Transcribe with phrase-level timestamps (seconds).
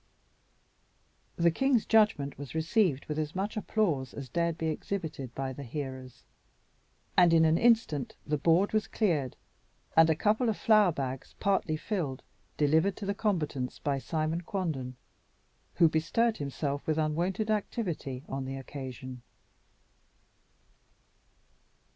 [1.35, 5.61] The king's judgment was received with as much applause as dared be exhibited by the
[5.61, 6.23] hearers;
[7.15, 9.35] and in an instant the board was cleared,
[9.95, 12.23] and a couple of flour bags partly filled
[12.57, 14.95] delivered to the combatants by Simon Quanden,
[15.75, 19.21] who bestirred himself with unwonted activity on the occasion.